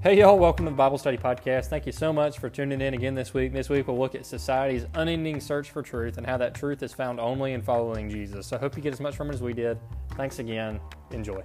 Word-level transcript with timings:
Hey, 0.00 0.20
y'all, 0.20 0.38
welcome 0.38 0.64
to 0.66 0.70
the 0.70 0.76
Bible 0.76 0.96
Study 0.96 1.16
Podcast. 1.16 1.66
Thank 1.66 1.84
you 1.84 1.90
so 1.90 2.12
much 2.12 2.38
for 2.38 2.48
tuning 2.48 2.80
in 2.80 2.94
again 2.94 3.16
this 3.16 3.34
week. 3.34 3.52
This 3.52 3.68
week, 3.68 3.88
we'll 3.88 3.98
look 3.98 4.14
at 4.14 4.24
society's 4.24 4.86
unending 4.94 5.40
search 5.40 5.72
for 5.72 5.82
truth 5.82 6.18
and 6.18 6.24
how 6.24 6.36
that 6.36 6.54
truth 6.54 6.84
is 6.84 6.92
found 6.92 7.18
only 7.18 7.52
in 7.52 7.62
following 7.62 8.08
Jesus. 8.08 8.46
So, 8.46 8.56
I 8.56 8.60
hope 8.60 8.76
you 8.76 8.82
get 8.82 8.92
as 8.92 9.00
much 9.00 9.16
from 9.16 9.28
it 9.28 9.34
as 9.34 9.42
we 9.42 9.52
did. 9.52 9.76
Thanks 10.10 10.38
again. 10.38 10.78
Enjoy. 11.10 11.42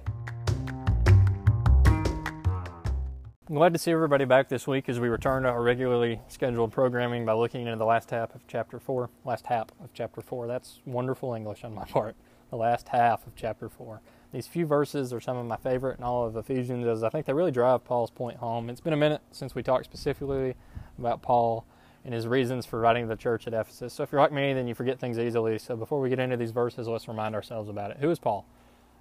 I'm 3.48 3.56
glad 3.56 3.72
to 3.72 3.78
see 3.80 3.90
everybody 3.90 4.24
back 4.24 4.48
this 4.48 4.68
week 4.68 4.88
as 4.88 5.00
we 5.00 5.08
return 5.08 5.42
to 5.42 5.48
our 5.48 5.60
regularly 5.60 6.20
scheduled 6.28 6.70
programming 6.70 7.26
by 7.26 7.32
looking 7.32 7.62
into 7.66 7.76
the 7.76 7.84
last 7.84 8.10
half 8.10 8.36
of 8.36 8.46
chapter 8.46 8.78
4. 8.78 9.10
Last 9.24 9.46
half 9.46 9.70
of 9.82 9.92
chapter 9.92 10.20
4. 10.20 10.46
That's 10.46 10.80
wonderful 10.84 11.34
English 11.34 11.64
on 11.64 11.74
my 11.74 11.84
part. 11.88 12.14
The 12.50 12.56
last 12.56 12.86
half 12.86 13.26
of 13.26 13.34
chapter 13.34 13.68
4. 13.68 14.00
These 14.34 14.48
few 14.48 14.66
verses 14.66 15.12
are 15.12 15.20
some 15.20 15.36
of 15.36 15.46
my 15.46 15.56
favorite 15.58 15.96
in 15.96 16.02
all 16.02 16.26
of 16.26 16.36
Ephesians 16.36 16.84
as 16.88 17.04
I 17.04 17.08
think 17.08 17.24
they 17.24 17.32
really 17.32 17.52
drive 17.52 17.84
Paul's 17.84 18.10
point 18.10 18.38
home. 18.38 18.68
It's 18.68 18.80
been 18.80 18.92
a 18.92 18.96
minute 18.96 19.20
since 19.30 19.54
we 19.54 19.62
talked 19.62 19.84
specifically 19.84 20.56
about 20.98 21.22
Paul 21.22 21.64
and 22.04 22.12
his 22.12 22.26
reasons 22.26 22.66
for 22.66 22.80
writing 22.80 23.06
the 23.06 23.14
church 23.14 23.46
at 23.46 23.54
Ephesus. 23.54 23.92
So 23.92 24.02
if 24.02 24.10
you're 24.10 24.20
like 24.20 24.32
me, 24.32 24.52
then 24.52 24.66
you 24.66 24.74
forget 24.74 24.98
things 24.98 25.20
easily. 25.20 25.56
So 25.60 25.76
before 25.76 26.00
we 26.00 26.08
get 26.08 26.18
into 26.18 26.36
these 26.36 26.50
verses, 26.50 26.88
let's 26.88 27.06
remind 27.06 27.36
ourselves 27.36 27.68
about 27.68 27.92
it. 27.92 27.98
Who 28.00 28.10
is 28.10 28.18
Paul? 28.18 28.44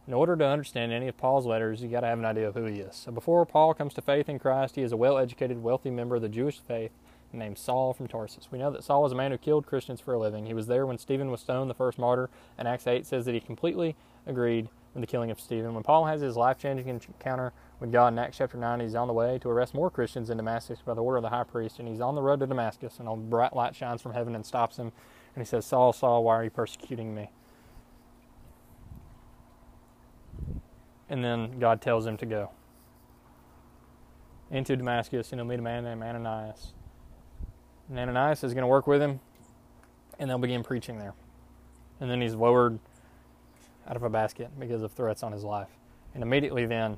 In 0.07 0.13
order 0.13 0.35
to 0.35 0.45
understand 0.45 0.93
any 0.93 1.07
of 1.07 1.17
Paul's 1.17 1.47
letters, 1.47 1.81
you 1.81 1.89
got 1.89 2.01
to 2.01 2.07
have 2.07 2.19
an 2.19 2.25
idea 2.25 2.47
of 2.47 2.53
who 2.53 2.65
he 2.65 2.81
is. 2.81 2.95
So 2.95 3.11
before 3.11 3.43
Paul 3.47 3.73
comes 3.73 3.95
to 3.95 4.03
faith 4.03 4.29
in 4.29 4.37
Christ, 4.37 4.75
he 4.75 4.83
is 4.83 4.91
a 4.91 4.97
well-educated, 4.97 5.63
wealthy 5.63 5.89
member 5.89 6.15
of 6.15 6.21
the 6.21 6.29
Jewish 6.29 6.59
faith 6.59 6.91
named 7.31 7.57
Saul 7.57 7.93
from 7.93 8.07
Tarsus. 8.07 8.49
We 8.51 8.59
know 8.59 8.69
that 8.69 8.83
Saul 8.83 9.01
was 9.01 9.11
a 9.11 9.15
man 9.15 9.31
who 9.31 9.39
killed 9.39 9.65
Christians 9.65 9.99
for 9.99 10.13
a 10.13 10.19
living. 10.19 10.45
He 10.45 10.53
was 10.53 10.67
there 10.67 10.85
when 10.85 10.99
Stephen 10.99 11.31
was 11.31 11.41
stoned, 11.41 11.71
the 11.71 11.73
first 11.73 11.97
martyr, 11.97 12.29
and 12.55 12.67
Acts 12.67 12.85
8 12.85 13.07
says 13.07 13.25
that 13.25 13.33
he 13.33 13.39
completely 13.39 13.95
agreed 14.27 14.69
in 14.95 15.01
the 15.01 15.07
killing 15.07 15.31
of 15.31 15.39
Stephen. 15.39 15.73
When 15.73 15.83
Paul 15.83 16.05
has 16.05 16.21
his 16.21 16.37
life 16.37 16.57
changing 16.57 16.87
encounter 16.87 17.51
with 17.79 17.91
God 17.91 18.13
in 18.13 18.19
Acts 18.19 18.37
chapter 18.37 18.57
9, 18.57 18.79
he's 18.79 18.95
on 18.95 19.07
the 19.07 19.13
way 19.13 19.39
to 19.39 19.49
arrest 19.49 19.73
more 19.73 19.89
Christians 19.89 20.29
in 20.29 20.37
Damascus 20.37 20.79
by 20.85 20.93
the 20.93 21.01
order 21.01 21.17
of 21.17 21.23
the 21.23 21.29
high 21.29 21.43
priest, 21.43 21.79
and 21.79 21.87
he's 21.87 21.99
on 21.99 22.15
the 22.15 22.21
road 22.21 22.39
to 22.41 22.47
Damascus, 22.47 22.99
and 22.99 23.07
a 23.07 23.15
bright 23.15 23.55
light 23.55 23.75
shines 23.75 24.01
from 24.01 24.13
heaven 24.13 24.35
and 24.35 24.45
stops 24.45 24.77
him, 24.77 24.91
and 25.35 25.43
he 25.43 25.45
says, 25.45 25.65
Saul, 25.65 25.93
Saul, 25.93 26.23
why 26.23 26.35
are 26.35 26.43
you 26.43 26.49
persecuting 26.49 27.15
me? 27.15 27.29
And 31.09 31.23
then 31.23 31.59
God 31.59 31.81
tells 31.81 32.05
him 32.05 32.17
to 32.17 32.25
go 32.25 32.51
into 34.51 34.75
Damascus, 34.75 35.31
and 35.31 35.39
he'll 35.39 35.47
meet 35.47 35.59
a 35.59 35.63
man 35.63 35.83
named 35.83 36.03
Ananias. 36.03 36.73
And 37.89 37.97
Ananias 37.97 38.43
is 38.43 38.53
going 38.53 38.61
to 38.61 38.67
work 38.67 38.87
with 38.87 39.01
him, 39.01 39.19
and 40.19 40.29
they'll 40.29 40.37
begin 40.37 40.63
preaching 40.63 40.99
there. 40.99 41.15
And 41.99 42.09
then 42.09 42.21
he's 42.21 42.35
lowered 42.35 42.79
out 43.87 43.95
of 43.95 44.03
a 44.03 44.09
basket 44.09 44.49
because 44.59 44.81
of 44.81 44.91
threats 44.91 45.23
on 45.23 45.31
his 45.31 45.43
life. 45.43 45.69
And 46.13 46.23
immediately 46.23 46.65
then, 46.65 46.97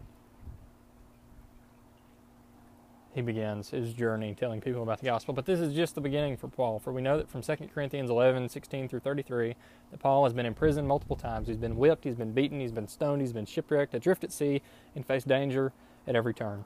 he 3.16 3.22
begins 3.22 3.69
his 3.69 3.94
journey 3.94 4.36
telling 4.38 4.59
people 4.59 4.83
about 4.83 5.00
the 5.00 5.06
gospel. 5.06 5.33
But 5.33 5.45
this 5.45 5.61
is 5.61 5.73
just 5.73 5.95
the 5.95 6.02
beginning 6.02 6.36
for 6.36 6.50
Paul, 6.50 6.80
for 6.80 6.91
we 6.91 7.02
know 7.02 7.17
that 7.17 7.30
from 7.30 7.41
2 7.41 7.56
Corinthians 7.73 8.09
11, 8.09 8.50
16 8.50 8.89
through 8.89 9.00
33, 9.00 9.56
that 9.91 10.00
Paul 10.02 10.25
has 10.25 10.33
been 10.33 10.45
in 10.45 10.53
prison 10.53 10.86
multiple 10.86 11.16
times. 11.16 11.47
He's 11.47 11.56
been 11.56 11.78
whipped, 11.78 12.03
he's 12.03 12.16
been 12.16 12.33
beaten, 12.33 12.59
he's 12.59 12.73
been 12.73 12.89
stoned, 12.89 13.22
he's 13.22 13.31
been 13.31 13.45
shipwrecked, 13.45 13.94
adrift 13.94 14.25
at 14.25 14.33
sea, 14.33 14.61
and 14.95 15.06
faced 15.06 15.30
danger 15.30 15.72
at 16.06 16.16
every 16.17 16.33
turn. 16.33 16.66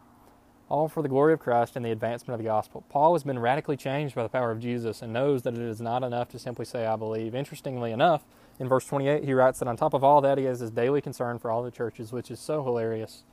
All 0.70 0.90
for 0.90 1.04
the 1.04 1.10
glory 1.10 1.34
of 1.34 1.40
Christ 1.40 1.76
and 1.76 1.86
the 1.86 1.92
advancement 1.92 2.34
of 2.34 2.44
the 2.44 2.50
gospel. 2.50 2.84
Paul 2.90 3.14
has 3.14 3.24
been 3.24 3.38
radically 3.38 3.78
changed 3.78 4.16
by 4.16 4.24
the 4.24 4.30
power 4.30 4.50
of 4.50 4.60
Jesus 4.60 5.04
and 5.04 5.14
knows 5.14 5.44
that 5.44 5.54
it 5.54 5.62
is 5.62 5.80
not 5.80 6.04
enough 6.04 6.30
to 6.30 6.40
simply 6.40 6.66
say, 6.66 6.88
I 6.88 6.96
believe. 6.96 7.36
Interestingly 7.36 7.92
enough, 7.92 8.24
in 8.60 8.68
verse 8.68 8.86
28, 8.86 9.24
he 9.24 9.34
writes 9.34 9.60
that 9.60 9.68
on 9.68 9.78
top 9.78 9.94
of 9.94 10.04
all 10.04 10.22
that, 10.22 10.38
he 10.38 10.44
has 10.44 10.60
his 10.60 10.72
daily 10.72 11.02
concern 11.02 11.40
for 11.40 11.50
all 11.50 11.64
the 11.64 11.72
churches, 11.72 12.12
which 12.12 12.30
is 12.30 12.40
so 12.40 12.64
hilarious 12.64 13.24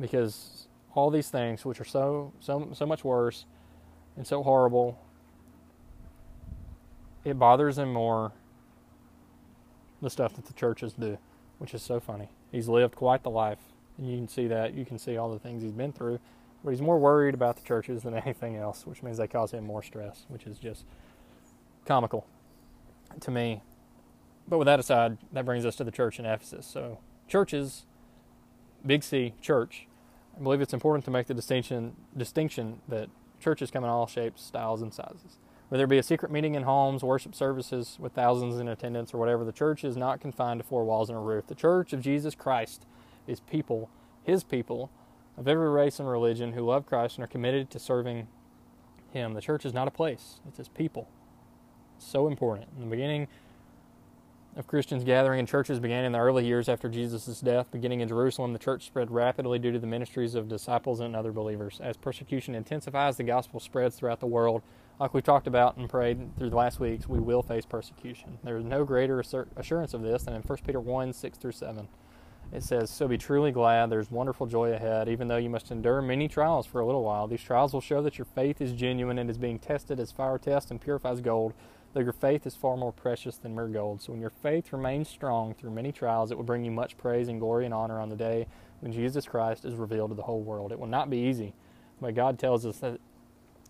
because 0.00 0.68
all 0.94 1.10
these 1.10 1.28
things, 1.28 1.64
which 1.64 1.80
are 1.80 1.84
so, 1.84 2.32
so, 2.40 2.70
so 2.72 2.86
much 2.86 3.04
worse 3.04 3.44
and 4.16 4.26
so 4.26 4.42
horrible, 4.42 4.98
it 7.24 7.38
bothers 7.38 7.78
him 7.78 7.92
more 7.92 8.32
the 10.00 10.08
stuff 10.08 10.34
that 10.34 10.46
the 10.46 10.52
churches 10.54 10.94
do, 10.94 11.18
which 11.58 11.74
is 11.74 11.82
so 11.82 12.00
funny. 12.00 12.28
He's 12.50 12.68
lived 12.68 12.94
quite 12.94 13.22
the 13.22 13.30
life, 13.30 13.58
and 13.98 14.10
you 14.10 14.16
can 14.16 14.28
see 14.28 14.46
that. 14.46 14.74
You 14.74 14.86
can 14.86 14.98
see 14.98 15.16
all 15.16 15.30
the 15.30 15.38
things 15.38 15.62
he's 15.62 15.72
been 15.72 15.92
through, 15.92 16.20
but 16.64 16.70
he's 16.70 16.80
more 16.80 16.98
worried 16.98 17.34
about 17.34 17.56
the 17.56 17.62
churches 17.62 18.02
than 18.02 18.14
anything 18.26 18.56
else, 18.56 18.86
which 18.86 19.02
means 19.02 19.18
they 19.18 19.26
cause 19.26 19.52
him 19.52 19.64
more 19.64 19.82
stress, 19.82 20.24
which 20.28 20.46
is 20.46 20.58
just 20.58 20.84
comical 21.84 22.26
to 23.20 23.30
me. 23.30 23.62
But 24.48 24.58
with 24.58 24.66
that 24.66 24.80
aside, 24.80 25.18
that 25.32 25.44
brings 25.44 25.66
us 25.66 25.76
to 25.76 25.84
the 25.84 25.90
church 25.90 26.18
in 26.18 26.24
Ephesus. 26.24 26.66
So, 26.66 26.98
churches, 27.26 27.84
big 28.84 29.02
C, 29.02 29.34
church. 29.42 29.86
I 30.38 30.42
believe 30.42 30.60
it's 30.60 30.72
important 30.72 31.04
to 31.04 31.10
make 31.10 31.26
the 31.26 31.34
distinction 31.34 31.94
distinction 32.16 32.80
that 32.88 33.10
churches 33.40 33.70
come 33.70 33.84
in 33.84 33.90
all 33.90 34.06
shapes, 34.06 34.42
styles, 34.42 34.80
and 34.80 34.92
sizes. 34.92 35.38
Whether 35.68 35.84
it 35.84 35.90
be 35.90 35.98
a 35.98 36.02
secret 36.02 36.32
meeting 36.32 36.54
in 36.54 36.62
homes, 36.62 37.02
worship 37.02 37.34
services 37.34 37.98
with 38.00 38.12
thousands 38.12 38.58
in 38.58 38.68
attendance, 38.68 39.12
or 39.12 39.18
whatever, 39.18 39.44
the 39.44 39.52
church 39.52 39.84
is 39.84 39.96
not 39.98 40.20
confined 40.20 40.60
to 40.60 40.66
four 40.66 40.84
walls 40.84 41.10
and 41.10 41.18
a 41.18 41.20
roof. 41.20 41.46
The 41.46 41.54
church 41.54 41.92
of 41.92 42.00
Jesus 42.00 42.34
Christ 42.34 42.86
is 43.26 43.40
people, 43.40 43.90
His 44.22 44.44
people, 44.44 44.90
of 45.36 45.46
every 45.46 45.68
race 45.68 46.00
and 46.00 46.08
religion 46.08 46.54
who 46.54 46.62
love 46.62 46.86
Christ 46.86 47.16
and 47.16 47.24
are 47.24 47.28
committed 47.28 47.68
to 47.70 47.78
serving 47.78 48.28
Him. 49.10 49.34
The 49.34 49.42
church 49.42 49.66
is 49.66 49.74
not 49.74 49.88
a 49.88 49.90
place; 49.90 50.40
it's 50.48 50.56
His 50.56 50.68
people. 50.68 51.08
so 51.98 52.28
important. 52.28 52.68
In 52.76 52.84
the 52.84 52.90
beginning 52.90 53.26
of 54.56 54.66
Christians 54.66 55.04
gathering 55.04 55.38
in 55.38 55.46
churches 55.46 55.78
began 55.78 56.04
in 56.04 56.12
the 56.12 56.18
early 56.18 56.44
years 56.44 56.68
after 56.68 56.88
Jesus' 56.88 57.40
death. 57.40 57.70
Beginning 57.70 58.00
in 58.00 58.08
Jerusalem, 58.08 58.52
the 58.52 58.58
church 58.58 58.86
spread 58.86 59.10
rapidly 59.10 59.58
due 59.58 59.72
to 59.72 59.78
the 59.78 59.86
ministries 59.86 60.34
of 60.34 60.48
disciples 60.48 61.00
and 61.00 61.14
other 61.14 61.32
believers. 61.32 61.80
As 61.82 61.96
persecution 61.96 62.54
intensifies, 62.54 63.16
the 63.16 63.22
gospel 63.24 63.60
spreads 63.60 63.96
throughout 63.96 64.20
the 64.20 64.26
world. 64.26 64.62
Like 64.98 65.14
we 65.14 65.22
talked 65.22 65.46
about 65.46 65.76
and 65.76 65.88
prayed 65.88 66.36
through 66.36 66.50
the 66.50 66.56
last 66.56 66.80
weeks, 66.80 67.08
we 67.08 67.20
will 67.20 67.42
face 67.42 67.64
persecution. 67.64 68.38
There 68.42 68.56
is 68.56 68.64
no 68.64 68.84
greater 68.84 69.20
assurance 69.20 69.94
of 69.94 70.02
this 70.02 70.24
than 70.24 70.34
in 70.34 70.42
1 70.42 70.58
Peter 70.66 70.80
1 70.80 71.12
6 71.12 71.38
through 71.38 71.52
7. 71.52 71.86
It 72.50 72.62
says, 72.62 72.90
So 72.90 73.06
be 73.06 73.18
truly 73.18 73.52
glad, 73.52 73.90
there's 73.90 74.10
wonderful 74.10 74.46
joy 74.46 74.72
ahead, 74.72 75.08
even 75.08 75.28
though 75.28 75.36
you 75.36 75.50
must 75.50 75.70
endure 75.70 76.00
many 76.00 76.28
trials 76.28 76.66
for 76.66 76.80
a 76.80 76.86
little 76.86 77.04
while. 77.04 77.28
These 77.28 77.42
trials 77.42 77.74
will 77.74 77.82
show 77.82 78.02
that 78.02 78.18
your 78.18 78.24
faith 78.24 78.60
is 78.60 78.72
genuine 78.72 79.18
and 79.18 79.28
is 79.28 79.38
being 79.38 79.58
tested 79.58 80.00
as 80.00 80.10
fire 80.10 80.38
tests 80.38 80.70
and 80.70 80.80
purifies 80.80 81.20
gold 81.20 81.52
though 81.92 82.00
your 82.00 82.12
faith 82.12 82.46
is 82.46 82.54
far 82.54 82.76
more 82.76 82.92
precious 82.92 83.36
than 83.36 83.54
mere 83.54 83.68
gold. 83.68 84.02
So 84.02 84.12
when 84.12 84.20
your 84.20 84.30
faith 84.30 84.72
remains 84.72 85.08
strong 85.08 85.54
through 85.54 85.70
many 85.70 85.92
trials, 85.92 86.30
it 86.30 86.36
will 86.36 86.44
bring 86.44 86.64
you 86.64 86.70
much 86.70 86.96
praise 86.98 87.28
and 87.28 87.40
glory 87.40 87.64
and 87.64 87.74
honor 87.74 88.00
on 88.00 88.08
the 88.08 88.16
day 88.16 88.46
when 88.80 88.92
Jesus 88.92 89.26
Christ 89.26 89.64
is 89.64 89.74
revealed 89.74 90.10
to 90.10 90.16
the 90.16 90.22
whole 90.22 90.42
world. 90.42 90.72
It 90.72 90.78
will 90.78 90.86
not 90.86 91.10
be 91.10 91.18
easy, 91.18 91.54
but 92.00 92.14
God 92.14 92.38
tells 92.38 92.64
us 92.66 92.78
that 92.78 93.00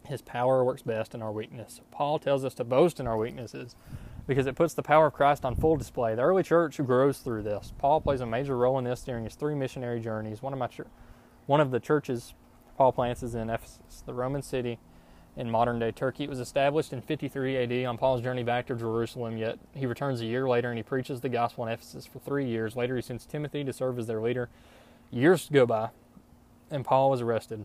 his 0.07 0.23
power 0.23 0.65
works 0.65 0.83
best 0.83 1.15
in 1.15 1.23
our 1.23 1.33
weakness. 1.33 1.81
Paul 1.91 2.19
tells 2.19 2.45
us 2.45 2.55
to 2.55 2.65
boast 2.65 3.01
in 3.01 3.07
our 3.07 3.17
weaknesses 3.17 3.77
because 4.27 4.47
it 4.47 4.57
puts 4.57 4.75
the 4.75 4.83
power 4.83 5.07
of 5.07 5.15
Christ 5.15 5.45
on 5.45 5.55
full 5.55 5.77
display. 5.77 6.15
The 6.15 6.23
early 6.23 6.43
church 6.43 6.77
grows 6.79 7.19
through 7.19 7.43
this. 7.43 7.73
Paul 7.79 8.01
plays 8.01 8.21
a 8.21 8.27
major 8.27 8.57
role 8.57 8.79
in 8.79 8.85
this 8.85 9.03
during 9.03 9.25
his 9.25 9.35
three 9.35 9.55
missionary 9.55 10.01
journeys. 10.01 10.43
One 10.43 10.53
of 10.53 10.59
my 10.59 10.69
one 11.47 11.61
of 11.61 11.71
the 11.71 11.81
churches 11.81 12.35
Paul 12.77 12.93
plants 12.93 13.23
is 13.23 13.35
in 13.35 13.51
Ephesus, 13.51 14.03
the 14.07 14.15
Roman 14.15 14.43
city 14.43 14.79
in 15.39 15.49
modern 15.49 15.79
day 15.79 15.93
Turkey. 15.93 16.25
It 16.25 16.31
was 16.31 16.41
established 16.41 16.93
in 16.93 17.01
53 17.01 17.57
AD 17.57 17.87
on 17.87 17.97
Paul's 17.97 18.21
journey 18.21 18.43
back 18.43 18.67
to 18.67 18.75
Jerusalem, 18.75 19.39
yet 19.39 19.59
he 19.73 19.87
returns 19.87 20.21
a 20.21 20.27
year 20.27 20.49
later 20.49 20.69
and 20.69 20.77
he 20.77 20.83
preaches 20.83 21.21
the 21.21 21.29
gospel 21.29 21.65
in 21.65 21.73
Ephesus 21.73 22.05
for 22.05 22.19
three 22.19 22.47
years. 22.47 22.75
Later, 22.75 22.97
he 22.97 23.03
sends 23.03 23.25
Timothy 23.25 23.63
to 23.63 23.73
serve 23.73 23.99
as 24.01 24.09
their 24.09 24.21
leader. 24.21 24.49
Years 25.13 25.49
go 25.51 25.65
by, 25.65 25.91
and 26.73 26.85
Paul 26.85 27.09
was 27.09 27.21
arrested. 27.21 27.65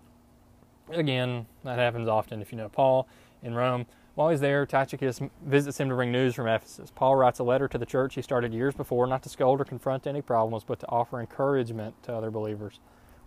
Again, 0.90 1.48
that 1.64 1.80
happens 1.80 2.08
often 2.08 2.42
if 2.42 2.52
you 2.52 2.60
know 2.60 2.70
Paul 2.70 3.08
in 3.42 3.56
Rome. 3.56 3.88
While 4.14 4.30
he's 4.30 4.42
there, 4.42 4.68
Tychicus 4.68 5.20
visits 5.44 5.80
him 5.80 5.90
to 5.90 5.96
bring 5.96 6.12
news 6.12 6.36
from 6.36 6.48
Ephesus. 6.48 6.92
Paul 6.94 7.16
writes 7.16 7.40
a 7.40 7.44
letter 7.44 7.68
to 7.68 7.80
the 7.80 7.86
church 7.88 8.14
he 8.14 8.22
started 8.22 8.54
years 8.54 8.76
before, 8.76 9.08
not 9.08 9.24
to 9.24 9.30
scold 9.30 9.60
or 9.60 9.66
confront 9.66 10.06
any 10.06 10.22
problems, 10.22 10.64
but 10.64 10.80
to 10.82 10.88
offer 10.90 11.20
encouragement 11.20 11.96
to 12.04 12.14
other 12.14 12.30
believers 12.30 12.80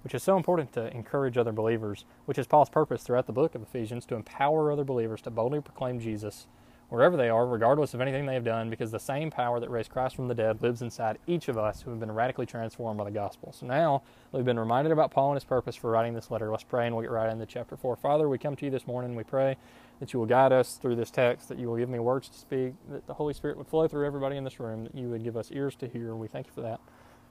which 0.07 0.15
is 0.15 0.23
so 0.23 0.37
important 0.37 0.73
to 0.73 0.87
encourage 0.97 1.37
other 1.37 1.51
believers, 1.51 2.05
which 2.27 2.39
is 2.39 2.47
Paul's 2.47 2.69
purpose 2.71 3.03
throughout 3.03 3.27
the 3.27 3.33
book 3.33 3.57
of 3.57 3.63
Ephesians 3.63 4.07
to 4.07 4.15
empower 4.15 4.71
other 4.71 4.85
believers 4.85 5.21
to 5.21 5.31
boldly 5.33 5.61
proclaim 5.61 5.99
Jesus 5.99 6.47
wherever 6.91 7.17
they 7.17 7.29
are, 7.29 7.45
regardless 7.45 7.93
of 7.93 8.01
anything 8.01 8.25
they 8.25 8.35
have 8.35 8.45
done, 8.45 8.71
because 8.71 8.93
the 8.93 9.01
same 9.01 9.33
power 9.33 9.59
that 9.59 9.69
raised 9.69 9.91
Christ 9.91 10.15
from 10.15 10.29
the 10.29 10.35
dead 10.37 10.63
lives 10.63 10.81
inside 10.81 11.19
each 11.27 11.49
of 11.49 11.59
us 11.59 11.83
who 11.83 11.91
have 11.91 11.99
been 11.99 12.13
radically 12.13 12.47
transformed 12.47 12.99
by 12.99 13.03
the 13.03 13.11
gospel. 13.11 13.53
So 13.53 13.67
now 13.67 14.05
we've 14.31 14.45
been 14.45 14.61
reminded 14.61 14.93
about 14.93 15.11
Paul 15.11 15.33
and 15.33 15.37
his 15.37 15.45
purpose 15.45 15.75
for 15.75 15.91
writing 15.91 16.15
this 16.15 16.31
letter. 16.31 16.53
Let's 16.53 16.63
pray 16.63 16.87
and 16.87 16.95
we'll 16.95 17.03
get 17.03 17.11
right 17.11 17.29
into 17.29 17.45
chapter 17.45 17.77
4. 17.77 17.97
Father, 17.97 18.29
we 18.29 18.39
come 18.39 18.55
to 18.55 18.65
you 18.65 18.71
this 18.71 18.87
morning. 18.87 19.17
We 19.17 19.25
pray 19.25 19.57
that 19.99 20.13
you 20.13 20.21
will 20.21 20.27
guide 20.27 20.53
us 20.53 20.77
through 20.77 20.95
this 20.95 21.11
text, 21.11 21.49
that 21.49 21.59
you 21.59 21.67
will 21.67 21.79
give 21.79 21.89
me 21.89 21.99
words 21.99 22.29
to 22.29 22.39
speak, 22.39 22.75
that 22.93 23.09
the 23.09 23.15
Holy 23.15 23.35
Spirit 23.35 23.57
would 23.57 23.67
flow 23.67 23.89
through 23.89 24.07
everybody 24.07 24.37
in 24.37 24.45
this 24.45 24.61
room, 24.61 24.85
that 24.85 24.95
you 24.95 25.09
would 25.09 25.25
give 25.25 25.37
us 25.37 25.51
ears 25.51 25.75
to 25.75 25.89
hear. 25.89 26.11
And 26.11 26.21
we 26.21 26.29
thank 26.29 26.47
you 26.47 26.53
for 26.53 26.61
that. 26.61 26.79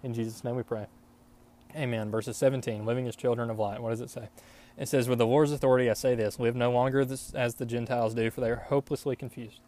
In 0.04 0.14
Jesus' 0.14 0.44
name 0.44 0.58
we 0.58 0.64
pray. 0.64 0.88
Amen. 1.76 2.10
Verses 2.10 2.38
17, 2.38 2.86
living 2.86 3.08
as 3.08 3.16
children 3.16 3.50
of 3.50 3.60
light. 3.60 3.82
What 3.82 3.90
does 3.90 4.02
it 4.02 4.10
say? 4.10 4.30
It 4.78 4.88
says, 4.88 5.10
With 5.10 5.20
the 5.20 5.26
Lord's 5.26 5.52
authority 5.52 5.90
I 5.90 5.94
say 5.94 6.16
this 6.16 6.40
live 6.40 6.56
no 6.56 6.72
longer 6.72 7.02
as 7.02 7.56
the 7.56 7.66
Gentiles 7.66 8.14
do, 8.14 8.30
for 8.32 8.42
they 8.42 8.50
are 8.50 8.66
hopelessly 8.68 9.16
confused. 9.16 9.60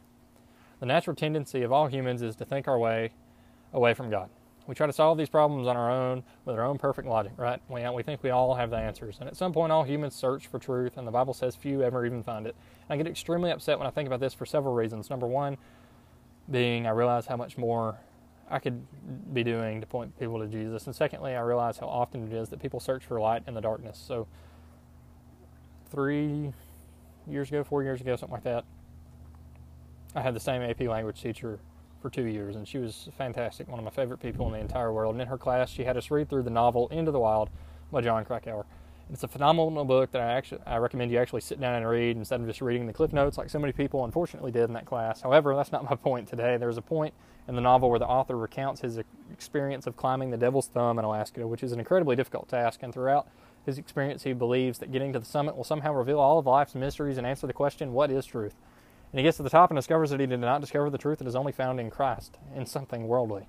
The 0.79 0.85
natural 0.85 1.15
tendency 1.15 1.63
of 1.63 1.71
all 1.71 1.87
humans 1.87 2.21
is 2.21 2.35
to 2.37 2.45
think 2.45 2.67
our 2.67 2.77
way 2.77 3.11
away 3.73 3.93
from 3.93 4.09
God. 4.09 4.29
We 4.67 4.75
try 4.75 4.85
to 4.85 4.93
solve 4.93 5.17
these 5.17 5.29
problems 5.29 5.65
on 5.65 5.77
our 5.77 5.89
own 5.89 6.23
with 6.43 6.55
our 6.57 6.65
own 6.65 6.77
perfect 6.77 7.07
logic, 7.07 7.31
right? 7.37 7.61
We, 7.69 7.89
we 7.89 8.03
think 8.03 8.21
we 8.21 8.31
all 8.31 8.53
have 8.55 8.69
the 8.69 8.77
answers. 8.77 9.17
And 9.19 9.29
at 9.29 9.37
some 9.37 9.53
point, 9.53 9.71
all 9.71 9.83
humans 9.83 10.13
search 10.13 10.47
for 10.47 10.59
truth, 10.59 10.97
and 10.97 11.07
the 11.07 11.11
Bible 11.11 11.33
says 11.33 11.55
few 11.55 11.81
ever 11.81 12.05
even 12.05 12.21
find 12.21 12.45
it. 12.45 12.55
And 12.89 12.93
I 12.93 13.01
get 13.01 13.09
extremely 13.09 13.49
upset 13.49 13.79
when 13.79 13.87
I 13.87 13.91
think 13.91 14.07
about 14.07 14.19
this 14.19 14.33
for 14.33 14.45
several 14.45 14.73
reasons. 14.73 15.09
Number 15.09 15.25
one, 15.25 15.57
being 16.51 16.85
I 16.85 16.89
realize 16.89 17.27
how 17.27 17.37
much 17.37 17.57
more 17.57 17.97
I 18.49 18.59
could 18.59 18.85
be 19.33 19.43
doing 19.43 19.81
to 19.81 19.87
point 19.87 20.17
people 20.19 20.39
to 20.39 20.47
Jesus. 20.47 20.85
And 20.85 20.95
secondly, 20.95 21.35
I 21.35 21.41
realize 21.41 21.77
how 21.77 21.87
often 21.87 22.27
it 22.27 22.33
is 22.33 22.49
that 22.49 22.61
people 22.61 22.79
search 22.79 23.03
for 23.03 23.19
light 23.19 23.43
in 23.47 23.53
the 23.53 23.61
darkness. 23.61 24.01
So, 24.05 24.27
three 25.91 26.53
years 27.29 27.49
ago, 27.49 27.63
four 27.63 27.83
years 27.83 27.99
ago, 27.99 28.15
something 28.15 28.33
like 28.33 28.43
that, 28.43 28.63
I 30.15 30.21
had 30.21 30.33
the 30.33 30.39
same 30.39 30.61
AP 30.61 30.81
language 30.81 31.21
teacher 31.21 31.59
for 32.01 32.09
two 32.09 32.25
years, 32.25 32.55
and 32.55 32.67
she 32.67 32.77
was 32.77 33.09
fantastic, 33.17 33.67
one 33.67 33.79
of 33.79 33.85
my 33.85 33.91
favorite 33.91 34.19
people 34.19 34.47
in 34.47 34.53
the 34.53 34.59
entire 34.59 34.93
world. 34.93 35.15
And 35.15 35.21
in 35.21 35.27
her 35.27 35.37
class, 35.37 35.69
she 35.69 35.83
had 35.83 35.97
us 35.97 36.09
read 36.09 36.29
through 36.29 36.43
the 36.43 36.49
novel 36.49 36.87
Into 36.89 37.11
the 37.11 37.19
Wild 37.19 37.49
by 37.91 38.01
Jon 38.01 38.23
Krakauer. 38.23 38.65
It's 39.11 39.23
a 39.23 39.27
phenomenal 39.27 39.85
book 39.85 40.11
that 40.11 40.21
I 40.21 40.33
actually 40.33 40.59
I 40.65 40.77
recommend 40.77 41.11
you 41.11 41.17
actually 41.17 41.39
sit 41.39 41.61
down 41.61 41.75
and 41.75 41.87
read 41.87 42.17
instead 42.17 42.41
of 42.41 42.47
just 42.47 42.61
reading 42.61 42.87
the 42.87 42.93
cliff 42.93 43.13
notes 43.13 43.37
like 43.37 43.49
so 43.49 43.57
many 43.57 43.71
people 43.71 44.03
unfortunately 44.03 44.51
did 44.51 44.63
in 44.63 44.73
that 44.73 44.85
class. 44.85 45.21
However, 45.21 45.55
that's 45.55 45.71
not 45.71 45.89
my 45.89 45.95
point 46.07 46.27
today. 46.27 46.57
There's 46.57 46.77
a 46.77 46.81
point 46.81 47.13
in 47.47 47.55
the 47.55 47.61
novel 47.61 47.89
where 47.89 47.99
the 47.99 48.07
author 48.07 48.37
recounts 48.37 48.81
his 48.81 48.99
experience 49.31 49.87
of 49.87 49.95
climbing 49.95 50.31
the 50.31 50.37
Devil's 50.37 50.67
Thumb 50.67 50.99
in 50.99 51.05
Alaska, 51.05 51.47
which 51.47 51.63
is 51.63 51.71
an 51.71 51.79
incredibly 51.79 52.17
difficult 52.17 52.49
task, 52.49 52.81
and 52.83 52.93
throughout 52.93 53.29
his 53.65 53.77
experience, 53.77 54.23
he 54.23 54.33
believes 54.33 54.79
that 54.79 54.91
getting 54.91 55.13
to 55.13 55.19
the 55.19 55.25
summit 55.25 55.55
will 55.55 55.63
somehow 55.63 55.93
reveal 55.93 56.19
all 56.19 56.39
of 56.39 56.45
life's 56.45 56.75
mysteries 56.75 57.17
and 57.17 57.25
answer 57.25 57.47
the 57.47 57.53
question, 57.53 57.93
what 57.93 58.11
is 58.11 58.25
truth? 58.25 58.55
And 59.11 59.19
he 59.19 59.23
gets 59.23 59.37
to 59.37 59.43
the 59.43 59.49
top 59.49 59.69
and 59.69 59.77
discovers 59.77 60.09
that 60.09 60.19
he 60.19 60.25
did 60.25 60.39
not 60.39 60.61
discover 60.61 60.89
the 60.89 60.97
truth 60.97 61.19
that 61.19 61.27
is 61.27 61.35
only 61.35 61.51
found 61.51 61.79
in 61.79 61.89
Christ, 61.89 62.37
in 62.55 62.65
something 62.65 63.07
worldly. 63.07 63.47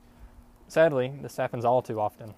Sadly, 0.69 1.13
this 1.21 1.37
happens 1.37 1.65
all 1.65 1.83
too 1.83 2.01
often. 2.01 2.35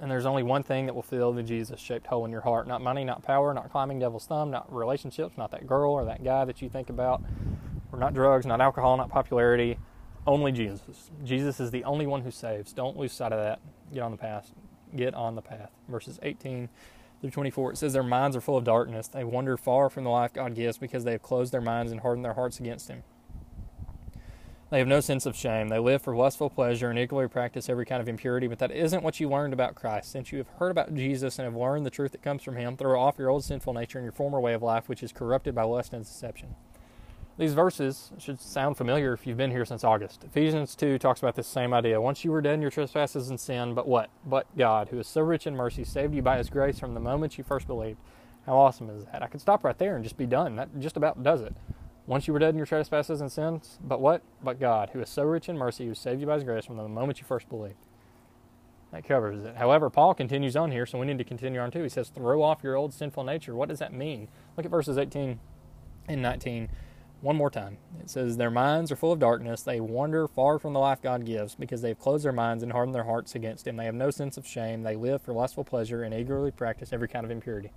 And 0.00 0.10
there's 0.10 0.26
only 0.26 0.42
one 0.42 0.62
thing 0.62 0.86
that 0.86 0.94
will 0.94 1.02
fill 1.02 1.32
the 1.32 1.42
Jesus 1.42 1.80
shaped 1.80 2.08
hole 2.08 2.24
in 2.24 2.32
your 2.32 2.40
heart 2.40 2.66
not 2.66 2.82
money, 2.82 3.04
not 3.04 3.22
power, 3.22 3.54
not 3.54 3.70
climbing 3.70 3.98
devil's 3.98 4.26
thumb, 4.26 4.50
not 4.50 4.72
relationships, 4.74 5.38
not 5.38 5.50
that 5.52 5.66
girl 5.66 5.92
or 5.92 6.04
that 6.04 6.24
guy 6.24 6.44
that 6.44 6.60
you 6.60 6.68
think 6.68 6.90
about, 6.90 7.22
or 7.92 7.98
not 7.98 8.12
drugs, 8.12 8.44
not 8.44 8.60
alcohol, 8.60 8.96
not 8.96 9.08
popularity. 9.08 9.78
Only 10.26 10.52
Jesus. 10.52 11.10
Jesus 11.22 11.60
is 11.60 11.70
the 11.70 11.84
only 11.84 12.06
one 12.06 12.22
who 12.22 12.30
saves. 12.30 12.72
Don't 12.72 12.96
lose 12.96 13.12
sight 13.12 13.32
of 13.32 13.38
that. 13.38 13.60
Get 13.92 14.02
on 14.02 14.10
the 14.10 14.16
path. 14.16 14.52
Get 14.96 15.14
on 15.14 15.34
the 15.34 15.42
path. 15.42 15.70
Verses 15.88 16.18
18 16.22 16.68
through 17.20 17.30
24, 17.30 17.72
it 17.72 17.78
says, 17.78 17.92
Their 17.92 18.02
minds 18.02 18.36
are 18.36 18.40
full 18.40 18.56
of 18.56 18.64
darkness. 18.64 19.08
They 19.08 19.24
wander 19.24 19.56
far 19.56 19.90
from 19.90 20.04
the 20.04 20.10
life 20.10 20.32
God 20.32 20.54
gives 20.54 20.78
because 20.78 21.04
they 21.04 21.12
have 21.12 21.22
closed 21.22 21.52
their 21.52 21.60
minds 21.60 21.92
and 21.92 22.00
hardened 22.00 22.24
their 22.24 22.34
hearts 22.34 22.58
against 22.58 22.88
Him. 22.88 23.02
They 24.74 24.80
have 24.80 24.88
no 24.88 24.98
sense 24.98 25.24
of 25.24 25.36
shame. 25.36 25.68
They 25.68 25.78
live 25.78 26.02
for 26.02 26.16
lustful 26.16 26.50
pleasure 26.50 26.90
and 26.90 26.98
eagerly 26.98 27.28
practice 27.28 27.68
every 27.68 27.86
kind 27.86 28.02
of 28.02 28.08
impurity, 28.08 28.48
but 28.48 28.58
that 28.58 28.72
isn't 28.72 29.04
what 29.04 29.20
you 29.20 29.28
learned 29.28 29.52
about 29.52 29.76
Christ. 29.76 30.10
Since 30.10 30.32
you 30.32 30.38
have 30.38 30.48
heard 30.58 30.72
about 30.72 30.92
Jesus 30.96 31.38
and 31.38 31.46
have 31.46 31.54
learned 31.54 31.86
the 31.86 31.90
truth 31.90 32.10
that 32.10 32.24
comes 32.24 32.42
from 32.42 32.56
Him, 32.56 32.76
throw 32.76 33.00
off 33.00 33.14
your 33.16 33.30
old 33.30 33.44
sinful 33.44 33.72
nature 33.72 33.98
and 33.98 34.04
your 34.04 34.10
former 34.10 34.40
way 34.40 34.52
of 34.52 34.64
life, 34.64 34.88
which 34.88 35.04
is 35.04 35.12
corrupted 35.12 35.54
by 35.54 35.62
lust 35.62 35.92
and 35.92 36.04
deception. 36.04 36.56
These 37.38 37.54
verses 37.54 38.10
should 38.18 38.40
sound 38.40 38.76
familiar 38.76 39.12
if 39.12 39.28
you've 39.28 39.36
been 39.36 39.52
here 39.52 39.64
since 39.64 39.84
August. 39.84 40.24
Ephesians 40.24 40.74
2 40.74 40.98
talks 40.98 41.20
about 41.20 41.36
this 41.36 41.46
same 41.46 41.72
idea. 41.72 42.00
Once 42.00 42.24
you 42.24 42.32
were 42.32 42.42
dead 42.42 42.54
in 42.54 42.60
your 42.60 42.72
trespasses 42.72 43.30
and 43.30 43.38
sin, 43.38 43.74
but 43.74 43.86
what? 43.86 44.10
But 44.26 44.48
God, 44.58 44.88
who 44.88 44.98
is 44.98 45.06
so 45.06 45.20
rich 45.20 45.46
in 45.46 45.54
mercy, 45.54 45.84
saved 45.84 46.16
you 46.16 46.22
by 46.22 46.38
His 46.38 46.50
grace 46.50 46.80
from 46.80 46.94
the 46.94 47.00
moment 47.00 47.38
you 47.38 47.44
first 47.44 47.68
believed. 47.68 48.00
How 48.44 48.56
awesome 48.56 48.90
is 48.90 49.04
that? 49.04 49.22
I 49.22 49.28
could 49.28 49.40
stop 49.40 49.62
right 49.62 49.78
there 49.78 49.94
and 49.94 50.02
just 50.02 50.16
be 50.16 50.26
done. 50.26 50.56
That 50.56 50.80
just 50.80 50.96
about 50.96 51.22
does 51.22 51.42
it. 51.42 51.54
Once 52.06 52.26
you 52.26 52.32
were 52.32 52.38
dead 52.38 52.50
in 52.50 52.56
your 52.56 52.66
trespasses 52.66 53.20
and 53.20 53.32
sins, 53.32 53.78
but 53.82 54.00
what? 54.00 54.22
But 54.42 54.60
God, 54.60 54.90
who 54.92 55.00
is 55.00 55.08
so 55.08 55.22
rich 55.22 55.48
in 55.48 55.56
mercy, 55.56 55.86
who 55.86 55.94
saved 55.94 56.20
you 56.20 56.26
by 56.26 56.34
his 56.34 56.44
grace 56.44 56.66
from 56.66 56.76
the 56.76 56.86
moment 56.86 57.18
you 57.18 57.26
first 57.26 57.48
believed. 57.48 57.86
That 58.92 59.08
covers 59.08 59.42
it. 59.42 59.56
However, 59.56 59.90
Paul 59.90 60.14
continues 60.14 60.54
on 60.54 60.70
here, 60.70 60.86
so 60.86 60.98
we 60.98 61.06
need 61.06 61.18
to 61.18 61.24
continue 61.24 61.60
on 61.60 61.70
too. 61.70 61.82
He 61.82 61.88
says, 61.88 62.10
throw 62.10 62.42
off 62.42 62.62
your 62.62 62.76
old 62.76 62.92
sinful 62.92 63.24
nature. 63.24 63.54
What 63.54 63.68
does 63.68 63.78
that 63.80 63.92
mean? 63.92 64.28
Look 64.56 64.66
at 64.66 64.70
verses 64.70 64.98
18 64.98 65.40
and 66.08 66.22
19 66.22 66.68
one 67.24 67.36
more 67.36 67.50
time. 67.50 67.78
It 68.00 68.10
says, 68.10 68.36
Their 68.36 68.50
minds 68.50 68.92
are 68.92 68.96
full 68.96 69.12
of 69.12 69.18
darkness. 69.18 69.62
They 69.62 69.80
wander 69.80 70.28
far 70.28 70.58
from 70.58 70.74
the 70.74 70.80
life 70.80 71.00
God 71.00 71.24
gives 71.24 71.54
because 71.54 71.80
they 71.80 71.88
have 71.88 71.98
closed 71.98 72.24
their 72.24 72.32
minds 72.32 72.62
and 72.62 72.70
hardened 72.70 72.94
their 72.94 73.04
hearts 73.04 73.34
against 73.34 73.66
Him. 73.66 73.76
They 73.76 73.86
have 73.86 73.94
no 73.94 74.10
sense 74.10 74.36
of 74.36 74.46
shame. 74.46 74.82
They 74.82 74.94
live 74.94 75.22
for 75.22 75.32
lustful 75.32 75.64
pleasure 75.64 76.02
and 76.02 76.12
eagerly 76.14 76.50
practice 76.50 76.92
every 76.92 77.08
kind 77.08 77.24
of 77.24 77.30
impurity. 77.30 77.72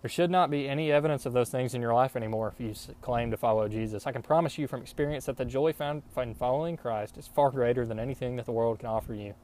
There 0.00 0.08
should 0.08 0.30
not 0.30 0.50
be 0.50 0.68
any 0.68 0.92
evidence 0.92 1.26
of 1.26 1.32
those 1.32 1.50
things 1.50 1.74
in 1.74 1.82
your 1.82 1.92
life 1.92 2.14
anymore 2.14 2.54
if 2.54 2.60
you 2.60 2.72
claim 3.00 3.32
to 3.32 3.36
follow 3.36 3.66
Jesus. 3.68 4.06
I 4.06 4.12
can 4.12 4.22
promise 4.22 4.56
you 4.56 4.68
from 4.68 4.80
experience 4.80 5.26
that 5.26 5.36
the 5.36 5.44
joy 5.44 5.72
found 5.72 6.02
in 6.16 6.34
following 6.34 6.76
Christ 6.76 7.18
is 7.18 7.26
far 7.26 7.50
greater 7.50 7.84
than 7.84 7.98
anything 7.98 8.36
that 8.36 8.46
the 8.46 8.52
world 8.52 8.78
can 8.78 8.88
offer 8.88 9.12
you. 9.12 9.34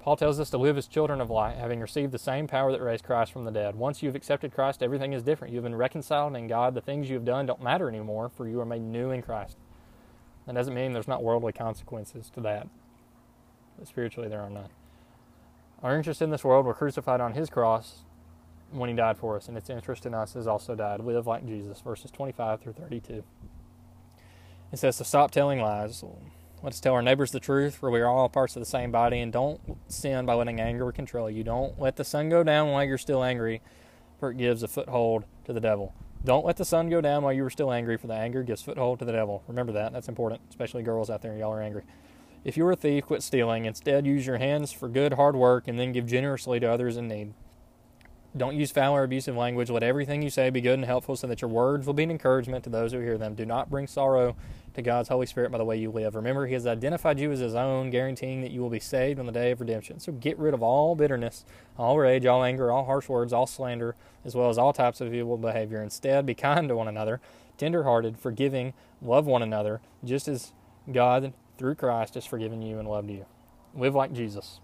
Paul 0.00 0.16
tells 0.16 0.40
us 0.40 0.50
to 0.50 0.58
live 0.58 0.78
as 0.78 0.86
children 0.86 1.20
of 1.20 1.30
light, 1.30 1.56
having 1.56 1.80
received 1.80 2.12
the 2.12 2.18
same 2.18 2.46
power 2.46 2.72
that 2.72 2.80
raised 2.80 3.04
Christ 3.04 3.32
from 3.32 3.44
the 3.44 3.50
dead. 3.50 3.74
Once 3.74 4.02
you've 4.02 4.14
accepted 4.14 4.54
Christ, 4.54 4.82
everything 4.82 5.12
is 5.12 5.22
different. 5.22 5.52
You've 5.52 5.64
been 5.64 5.74
reconciled 5.74 6.34
in 6.36 6.46
God. 6.46 6.74
The 6.74 6.80
things 6.80 7.10
you've 7.10 7.24
done 7.24 7.44
don't 7.44 7.62
matter 7.62 7.88
anymore, 7.88 8.30
for 8.30 8.46
you 8.46 8.60
are 8.60 8.64
made 8.64 8.82
new 8.82 9.10
in 9.10 9.20
Christ. 9.20 9.58
That 10.46 10.54
doesn't 10.54 10.74
mean 10.74 10.92
there's 10.92 11.08
not 11.08 11.24
worldly 11.24 11.52
consequences 11.52 12.30
to 12.34 12.40
that, 12.42 12.68
but 13.76 13.88
spiritually 13.88 14.28
there 14.28 14.40
are 14.40 14.48
none. 14.48 14.70
Our 15.82 15.96
interests 15.96 16.22
in 16.22 16.30
this 16.30 16.44
world 16.44 16.64
were 16.64 16.72
crucified 16.72 17.20
on 17.20 17.34
His 17.34 17.50
cross 17.50 18.05
when 18.78 18.90
he 18.90 18.96
died 18.96 19.18
for 19.18 19.36
us, 19.36 19.48
and 19.48 19.56
its 19.56 19.70
interest 19.70 20.06
in 20.06 20.14
us 20.14 20.34
has 20.34 20.46
also 20.46 20.74
died. 20.74 21.00
Live 21.00 21.26
like 21.26 21.46
Jesus, 21.46 21.80
verses 21.80 22.10
25 22.10 22.60
through 22.60 22.74
32. 22.74 23.24
It 24.72 24.78
says 24.78 24.96
to 24.98 25.04
stop 25.04 25.30
telling 25.30 25.60
lies. 25.60 26.04
Let's 26.62 26.80
tell 26.80 26.94
our 26.94 27.02
neighbors 27.02 27.30
the 27.30 27.40
truth, 27.40 27.76
for 27.76 27.90
we 27.90 28.00
are 28.00 28.08
all 28.08 28.28
parts 28.28 28.56
of 28.56 28.60
the 28.60 28.66
same 28.66 28.90
body, 28.90 29.20
and 29.20 29.32
don't 29.32 29.60
sin 29.88 30.26
by 30.26 30.34
letting 30.34 30.60
anger 30.60 30.90
control 30.90 31.30
you. 31.30 31.44
Don't 31.44 31.78
let 31.80 31.96
the 31.96 32.04
sun 32.04 32.28
go 32.28 32.42
down 32.42 32.70
while 32.70 32.84
you're 32.84 32.98
still 32.98 33.22
angry, 33.22 33.60
for 34.18 34.30
it 34.30 34.38
gives 34.38 34.62
a 34.62 34.68
foothold 34.68 35.24
to 35.44 35.52
the 35.52 35.60
devil. 35.60 35.94
Don't 36.24 36.44
let 36.44 36.56
the 36.56 36.64
sun 36.64 36.88
go 36.88 37.00
down 37.00 37.22
while 37.22 37.32
you 37.32 37.44
are 37.44 37.50
still 37.50 37.70
angry, 37.70 37.96
for 37.96 38.06
the 38.08 38.14
anger 38.14 38.42
gives 38.42 38.62
foothold 38.62 38.98
to 38.98 39.04
the 39.04 39.12
devil. 39.12 39.44
Remember 39.46 39.72
that. 39.72 39.92
That's 39.92 40.08
important, 40.08 40.40
especially 40.48 40.82
girls 40.82 41.10
out 41.10 41.22
there. 41.22 41.36
Y'all 41.36 41.52
are 41.52 41.62
angry. 41.62 41.84
If 42.42 42.56
you're 42.56 42.72
a 42.72 42.76
thief, 42.76 43.06
quit 43.06 43.22
stealing. 43.22 43.64
Instead, 43.64 44.06
use 44.06 44.26
your 44.26 44.38
hands 44.38 44.72
for 44.72 44.88
good, 44.88 45.12
hard 45.12 45.36
work, 45.36 45.68
and 45.68 45.78
then 45.78 45.92
give 45.92 46.06
generously 46.06 46.58
to 46.60 46.66
others 46.66 46.96
in 46.96 47.06
need. 47.06 47.34
Don't 48.36 48.56
use 48.56 48.70
foul 48.70 48.94
or 48.94 49.02
abusive 49.02 49.34
language. 49.34 49.70
Let 49.70 49.82
everything 49.82 50.20
you 50.20 50.28
say 50.30 50.50
be 50.50 50.60
good 50.60 50.74
and 50.74 50.84
helpful 50.84 51.16
so 51.16 51.26
that 51.26 51.40
your 51.40 51.48
words 51.48 51.86
will 51.86 51.94
be 51.94 52.02
an 52.02 52.10
encouragement 52.10 52.64
to 52.64 52.70
those 52.70 52.92
who 52.92 53.00
hear 53.00 53.16
them. 53.16 53.34
Do 53.34 53.46
not 53.46 53.70
bring 53.70 53.86
sorrow 53.86 54.36
to 54.74 54.82
God's 54.82 55.08
Holy 55.08 55.24
Spirit 55.24 55.50
by 55.50 55.58
the 55.58 55.64
way 55.64 55.78
you 55.78 55.90
live. 55.90 56.14
Remember, 56.14 56.46
He 56.46 56.52
has 56.52 56.66
identified 56.66 57.18
you 57.18 57.32
as 57.32 57.38
His 57.38 57.54
own, 57.54 57.88
guaranteeing 57.88 58.42
that 58.42 58.50
you 58.50 58.60
will 58.60 58.68
be 58.68 58.80
saved 58.80 59.18
on 59.18 59.24
the 59.24 59.32
day 59.32 59.52
of 59.52 59.60
redemption. 59.60 60.00
So 60.00 60.12
get 60.12 60.38
rid 60.38 60.52
of 60.52 60.62
all 60.62 60.94
bitterness, 60.94 61.46
all 61.78 61.98
rage, 61.98 62.26
all 62.26 62.44
anger, 62.44 62.70
all 62.70 62.84
harsh 62.84 63.08
words, 63.08 63.32
all 63.32 63.46
slander, 63.46 63.96
as 64.24 64.34
well 64.34 64.50
as 64.50 64.58
all 64.58 64.74
types 64.74 65.00
of 65.00 65.14
evil 65.14 65.38
behavior. 65.38 65.82
Instead, 65.82 66.26
be 66.26 66.34
kind 66.34 66.68
to 66.68 66.76
one 66.76 66.88
another, 66.88 67.20
tender-hearted, 67.56 68.18
forgiving, 68.18 68.74
love 69.00 69.24
one 69.24 69.42
another, 69.42 69.80
just 70.04 70.28
as 70.28 70.52
God, 70.92 71.32
through 71.56 71.76
Christ, 71.76 72.14
has 72.14 72.26
forgiven 72.26 72.60
you 72.60 72.78
and 72.78 72.86
loved 72.86 73.10
you. 73.10 73.24
Live 73.74 73.94
like 73.94 74.12
Jesus. 74.12 74.60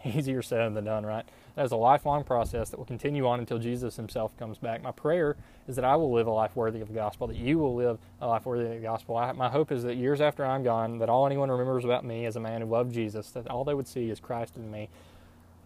Easier 0.04 0.42
said 0.42 0.74
than 0.74 0.84
done, 0.84 1.04
right? 1.04 1.24
That 1.54 1.64
is 1.64 1.72
a 1.72 1.76
lifelong 1.76 2.22
process 2.22 2.70
that 2.70 2.78
will 2.78 2.86
continue 2.86 3.26
on 3.26 3.40
until 3.40 3.58
Jesus 3.58 3.96
himself 3.96 4.36
comes 4.38 4.58
back. 4.58 4.80
My 4.80 4.92
prayer 4.92 5.36
is 5.66 5.74
that 5.76 5.84
I 5.84 5.96
will 5.96 6.12
live 6.12 6.28
a 6.28 6.32
life 6.32 6.54
worthy 6.54 6.80
of 6.80 6.88
the 6.88 6.94
gospel, 6.94 7.26
that 7.26 7.36
you 7.36 7.58
will 7.58 7.74
live 7.74 7.98
a 8.20 8.28
life 8.28 8.46
worthy 8.46 8.64
of 8.64 8.70
the 8.70 8.78
gospel. 8.78 9.16
I, 9.16 9.32
my 9.32 9.48
hope 9.48 9.72
is 9.72 9.82
that 9.82 9.96
years 9.96 10.20
after 10.20 10.44
I'm 10.44 10.62
gone, 10.62 10.98
that 10.98 11.08
all 11.08 11.26
anyone 11.26 11.50
remembers 11.50 11.84
about 11.84 12.04
me 12.04 12.26
as 12.26 12.36
a 12.36 12.40
man 12.40 12.60
who 12.60 12.68
loved 12.68 12.92
Jesus, 12.92 13.30
that 13.30 13.48
all 13.48 13.64
they 13.64 13.74
would 13.74 13.88
see 13.88 14.08
is 14.08 14.20
Christ 14.20 14.56
in 14.56 14.70
me. 14.70 14.88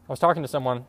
I 0.09 0.13
was 0.13 0.19
talking 0.19 0.43
to 0.43 0.49
someone 0.49 0.87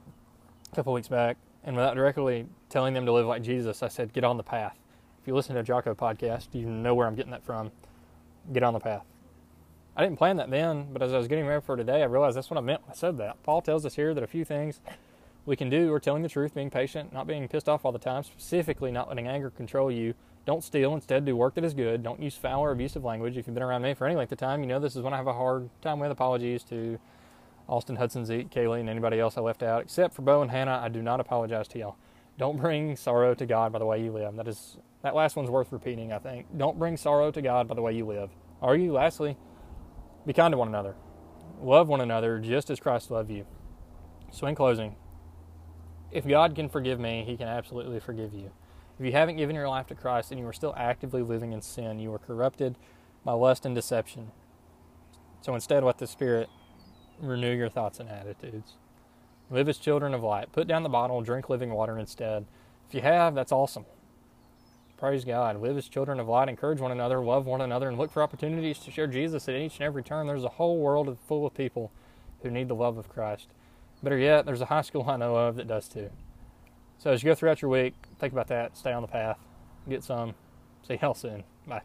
a 0.72 0.76
couple 0.76 0.94
weeks 0.94 1.10
back, 1.10 1.38
and 1.66 1.76
without 1.76 1.96
directly 1.96 2.46
telling 2.70 2.94
them 2.94 3.06
to 3.06 3.12
live 3.12 3.26
like 3.26 3.44
Jesus, 3.44 3.84
I 3.84 3.90
said, 3.90 4.14
get 4.14 4.24
on 4.24 4.38
the 4.38 4.44
path. 4.44 4.78
If 5.22 5.28
you 5.28 5.36
listen 5.36 5.56
to 5.56 5.62
a 5.62 5.64
Jocko 5.64 5.96
podcast, 5.96 6.48
you 6.54 6.66
know 6.66 6.96
where 6.96 7.08
I'm 7.08 7.16
getting 7.16 7.32
that 7.32 7.44
from. 7.46 7.72
Get 8.52 8.64
on 8.64 8.74
the 8.74 8.80
path. 8.80 9.04
I 9.96 10.04
didn't 10.04 10.18
plan 10.18 10.38
that 10.38 10.50
then, 10.50 10.88
but 10.92 11.04
as 11.04 11.14
I 11.14 11.18
was 11.18 11.28
getting 11.28 11.46
ready 11.46 11.62
for 11.62 11.76
today, 11.76 12.02
I 12.02 12.06
realized 12.06 12.36
that's 12.36 12.50
what 12.50 12.58
I 12.58 12.62
meant 12.62 12.82
when 12.82 12.92
I 12.92 12.96
said 12.96 13.18
that. 13.20 13.42
Paul 13.44 13.62
tells 13.62 13.86
us 13.86 13.96
here 13.96 14.14
that 14.16 14.24
a 14.24 14.28
few 14.28 14.44
things 14.44 14.80
we 15.46 15.56
can 15.56 15.70
do 15.70 15.94
are 15.94 16.00
telling 16.00 16.24
the 16.24 16.30
truth, 16.30 16.56
being 16.56 16.72
patient, 16.72 17.14
not 17.14 17.28
being 17.28 17.48
pissed 17.48 17.70
off 17.70 17.86
all 17.86 17.92
the 17.92 18.00
time, 18.00 18.24
specifically 18.24 18.92
not 18.92 19.08
letting 19.08 19.28
anger 19.28 19.52
control 19.52 19.92
you. 19.92 20.16
Don't 20.46 20.64
steal, 20.64 20.96
instead 20.96 21.26
do 21.26 21.36
work 21.36 21.56
that 21.56 21.64
is 21.64 21.74
good. 21.74 22.02
Don't 22.02 22.22
use 22.22 22.36
foul 22.36 22.62
or 22.62 22.72
abusive 22.72 23.04
language. 23.04 23.38
If 23.38 23.46
you've 23.46 23.54
been 23.54 23.64
around 23.64 23.84
me 23.84 23.94
for 23.94 24.08
any 24.08 24.16
length 24.16 24.32
of 24.32 24.40
time, 24.40 24.62
you 24.62 24.68
know 24.68 24.80
this 24.80 24.96
is 24.96 25.04
when 25.04 25.14
I 25.14 25.18
have 25.18 25.28
a 25.28 25.34
hard 25.34 25.70
time 25.82 26.00
with 26.00 26.12
apologies 26.12 26.64
to 26.66 26.98
Austin, 27.70 27.96
Hudson, 27.96 28.26
Zeke, 28.26 28.50
Kaylee, 28.50 28.80
and 28.80 28.90
anybody 28.90 29.20
else 29.20 29.38
I 29.38 29.42
left 29.42 29.64
out. 29.64 29.84
Except 29.84 30.14
for 30.14 30.24
Bo 30.24 30.42
and 30.42 30.50
Hannah, 30.50 30.82
I 30.84 30.90
do 30.90 31.02
not 31.02 31.20
apologize 31.20 31.68
to 31.70 31.80
y'all. 31.80 31.96
Don't 32.38 32.60
bring 32.60 32.96
sorrow 32.96 33.36
to 33.36 33.46
God 33.46 33.72
by 33.72 33.80
the 33.80 33.86
way 33.86 34.04
you 34.04 34.12
live. 34.12 34.36
That 34.36 34.48
is 34.48 34.78
that 35.04 35.16
last 35.16 35.36
one's 35.36 35.50
worth 35.50 35.72
repeating, 35.72 36.12
I 36.12 36.18
think. 36.18 36.48
Don't 36.58 36.80
bring 36.80 36.98
sorrow 36.98 37.30
to 37.30 37.42
God 37.42 37.68
by 37.68 37.76
the 37.76 37.82
way 37.82 37.94
you 37.94 38.06
live. 38.06 38.32
Are 38.62 38.76
you, 38.76 38.94
lastly, 38.94 39.38
be 40.26 40.34
kind 40.34 40.52
to 40.52 40.58
one 40.58 40.68
another. 40.68 40.96
Love 41.62 41.88
one 41.88 42.02
another 42.02 42.40
just 42.40 42.70
as 42.70 42.80
Christ 42.80 43.12
loved 43.12 43.32
you. 43.32 43.46
So, 44.32 44.48
in 44.48 44.56
closing, 44.56 44.96
if 46.12 46.28
God 46.28 46.56
can 46.56 46.70
forgive 46.70 47.00
me, 47.00 47.24
He 47.26 47.38
can 47.38 47.48
absolutely 47.48 48.00
forgive 48.00 48.34
you. 48.34 48.52
If 49.00 49.06
you 49.06 49.12
haven't 49.12 49.38
given 49.38 49.56
your 49.56 49.68
life 49.68 49.88
to 49.88 49.96
Christ 49.96 50.32
and 50.32 50.40
you 50.40 50.48
are 50.48 50.54
still 50.54 50.74
actively 50.78 51.22
living 51.22 51.52
in 51.52 51.62
sin, 51.62 52.00
you 52.00 52.14
are 52.14 52.20
corrupted 52.20 52.76
by 53.26 53.34
lust 53.34 53.66
and 53.66 53.74
deception. 53.74 54.32
So 55.42 55.56
instead, 55.56 55.84
let 55.84 55.98
the 55.98 56.08
Spirit 56.08 56.50
renew 57.20 57.52
your 57.52 57.70
thoughts 57.70 58.00
and 58.00 58.10
attitudes. 58.10 58.74
Live 59.50 59.68
as 59.68 59.78
children 59.78 60.14
of 60.14 60.24
light. 60.24 60.52
Put 60.52 60.68
down 60.68 60.84
the 60.84 60.90
bottle, 60.90 61.22
drink 61.22 61.50
living 61.50 61.72
water 61.72 61.98
instead. 61.98 62.46
If 62.88 62.96
you 62.96 63.02
have, 63.02 63.36
that's 63.36 63.52
awesome. 63.52 63.86
Praise 65.04 65.26
God. 65.26 65.62
Live 65.62 65.76
as 65.76 65.90
children 65.90 66.18
of 66.22 66.30
light. 66.30 66.48
Encourage 66.48 66.80
one 66.80 66.94
another, 66.94 67.20
love 67.20 67.46
one 67.46 67.60
another, 67.60 67.90
and 67.90 67.98
look 67.98 68.10
for 68.10 68.24
opportunities 68.24 68.80
to 68.80 68.90
share 68.90 69.06
Jesus 69.06 69.50
at 69.50 69.56
each 69.56 69.74
and 69.74 69.82
every 69.82 70.02
turn. 70.02 70.28
There's 70.28 70.46
a 70.46 70.48
whole 70.48 70.78
world 70.78 71.18
full 71.28 71.46
of 71.46 71.54
people 71.54 71.92
who 72.42 72.50
need 72.50 72.70
the 72.70 72.74
love 72.74 72.98
of 72.98 73.10
Christ. 73.10 73.50
Better 74.02 74.18
yet, 74.18 74.46
there's 74.46 74.62
a 74.62 74.68
high 74.68 74.82
school 74.82 75.04
I 75.10 75.18
know 75.18 75.36
of 75.36 75.58
that 75.58 75.68
does 75.68 75.90
too. 75.90 76.10
So 77.00 77.12
as 77.12 77.22
you 77.22 77.30
go 77.30 77.36
throughout 77.36 77.62
your 77.62 77.70
week, 77.70 77.96
think 78.18 78.32
about 78.32 78.48
that. 78.48 78.78
Stay 78.78 78.94
on 78.94 79.02
the 79.02 79.10
path. 79.10 79.38
Get 79.90 80.06
some. 80.06 80.36
See 80.88 80.98
y'all 81.02 81.16
soon. 81.16 81.44
Bye. 81.68 81.84